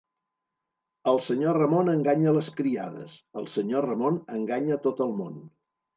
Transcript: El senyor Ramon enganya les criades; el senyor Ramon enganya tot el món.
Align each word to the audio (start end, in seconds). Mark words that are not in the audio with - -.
El 1.11 1.19
senyor 1.25 1.59
Ramon 1.59 1.91
enganya 1.93 2.33
les 2.37 2.49
criades; 2.61 3.13
el 3.43 3.49
senyor 3.57 3.89
Ramon 3.91 4.19
enganya 4.39 4.83
tot 4.87 5.05
el 5.07 5.15
món. 5.21 5.37